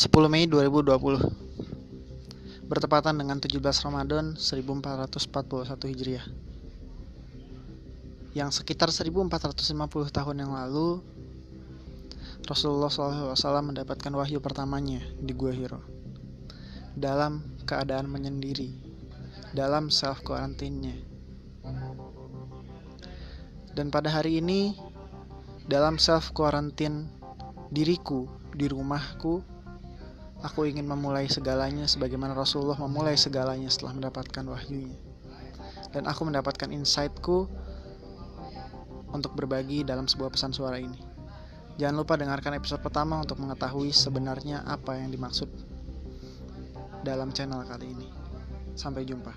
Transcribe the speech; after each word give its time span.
10 0.00 0.32
Mei 0.32 0.48
2020 0.48 0.96
Bertepatan 2.64 3.20
dengan 3.20 3.36
17 3.36 3.60
Ramadan 3.84 4.32
1441 4.32 5.12
Hijriah. 5.92 6.24
Yang 8.32 8.64
sekitar 8.64 8.88
1450 8.88 9.60
tahun 10.08 10.36
yang 10.40 10.56
lalu 10.56 11.04
Rasulullah 12.48 12.88
SAW 12.88 13.36
mendapatkan 13.60 14.08
wahyu 14.16 14.40
pertamanya 14.40 15.04
di 15.20 15.36
Gua 15.36 15.52
Hiro. 15.52 15.84
Dalam 16.96 17.60
keadaan 17.68 18.08
menyendiri 18.08 18.72
Dalam 19.52 19.92
self 19.92 20.24
quarantine 20.24 20.96
Dan 23.76 23.92
pada 23.92 24.08
hari 24.08 24.40
ini 24.40 24.72
Dalam 25.68 26.00
self 26.00 26.32
quarantine 26.32 27.04
diriku 27.68 28.24
di 28.56 28.64
rumahku 28.64 29.59
Aku 30.40 30.64
ingin 30.64 30.88
memulai 30.88 31.28
segalanya 31.28 31.84
sebagaimana 31.84 32.32
Rasulullah 32.32 32.80
memulai 32.80 33.16
segalanya 33.20 33.68
setelah 33.68 33.92
mendapatkan 33.92 34.44
wahyunya. 34.48 34.96
Dan 35.92 36.08
aku 36.08 36.24
mendapatkan 36.24 36.72
insightku 36.72 37.50
untuk 39.10 39.36
berbagi 39.36 39.84
dalam 39.84 40.08
sebuah 40.08 40.32
pesan 40.32 40.54
suara 40.54 40.80
ini. 40.80 41.02
Jangan 41.76 41.96
lupa 41.96 42.16
dengarkan 42.16 42.56
episode 42.56 42.80
pertama 42.80 43.20
untuk 43.20 43.36
mengetahui 43.40 43.92
sebenarnya 43.92 44.64
apa 44.64 44.96
yang 44.96 45.12
dimaksud 45.12 45.48
dalam 47.04 47.32
channel 47.36 47.64
kali 47.68 47.92
ini. 47.92 48.08
Sampai 48.76 49.04
jumpa. 49.04 49.32